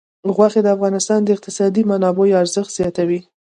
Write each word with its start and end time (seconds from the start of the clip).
غوښې 0.35 0.61
د 0.63 0.67
افغانستان 0.75 1.19
د 1.23 1.29
اقتصادي 1.35 1.81
منابعو 1.91 2.39
ارزښت 2.41 2.71
زیاتوي. 2.79 3.19